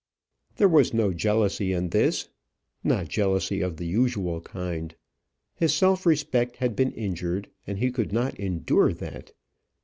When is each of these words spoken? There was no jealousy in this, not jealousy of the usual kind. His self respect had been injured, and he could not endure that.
There 0.55 0.67
was 0.67 0.95
no 0.95 1.13
jealousy 1.13 1.73
in 1.73 1.89
this, 1.89 2.29
not 2.83 3.07
jealousy 3.07 3.61
of 3.61 3.77
the 3.77 3.85
usual 3.85 4.41
kind. 4.41 4.95
His 5.53 5.75
self 5.75 6.07
respect 6.07 6.55
had 6.57 6.75
been 6.75 6.91
injured, 6.93 7.51
and 7.67 7.77
he 7.77 7.91
could 7.91 8.11
not 8.11 8.39
endure 8.39 8.93
that. 8.93 9.33